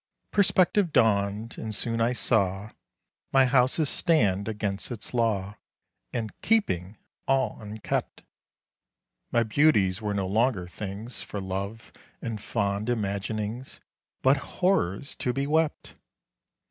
Perspective 0.31 0.91
dawned 0.91 1.59
and 1.59 1.75
soon 1.75 2.01
I 2.01 2.13
saw 2.13 2.71
My 3.31 3.45
houses 3.45 3.87
stand 3.87 4.47
against 4.47 4.89
its 4.89 5.13
law; 5.13 5.57
And 6.11 6.31
"keeping" 6.41 6.97
all 7.27 7.59
unkept! 7.61 8.23
My 9.31 9.43
beauties 9.43 10.01
were 10.01 10.15
no 10.15 10.25
longer 10.25 10.65
things 10.65 11.21
For 11.21 11.39
love 11.39 11.93
and 12.19 12.41
fond 12.41 12.89
imaginings; 12.89 13.79
But 14.23 14.37
horrors 14.37 15.13
to 15.17 15.33
be 15.33 15.45
wept! 15.45 15.93